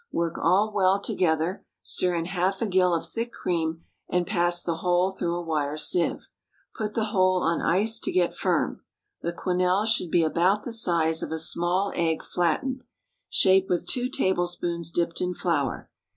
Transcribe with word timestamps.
Work 0.11 0.39
all 0.41 0.73
well 0.73 0.99
together, 0.99 1.63
stir 1.83 2.15
in 2.15 2.25
half 2.25 2.59
a 2.59 2.65
gill 2.65 2.91
of 2.91 3.05
thick 3.05 3.31
cream, 3.31 3.83
and 4.09 4.25
pass 4.25 4.63
the 4.63 4.77
whole 4.77 5.11
through 5.11 5.35
a 5.35 5.43
wire 5.43 5.77
sieve. 5.77 6.27
Put 6.73 6.95
the 6.95 7.03
whole 7.13 7.43
on 7.43 7.61
ice 7.61 7.99
to 7.99 8.11
get 8.11 8.33
firm. 8.33 8.81
The 9.21 9.31
quenelles 9.31 9.89
should 9.89 10.09
be 10.09 10.23
about 10.23 10.63
the 10.63 10.73
size 10.73 11.21
of 11.21 11.31
a 11.31 11.37
small 11.37 11.91
egg 11.95 12.23
flattened; 12.23 12.83
shape 13.29 13.69
with 13.69 13.85
two 13.87 14.09
tablespoons 14.09 14.89
dipped 14.89 15.21
in 15.21 15.35
flour. 15.35 15.91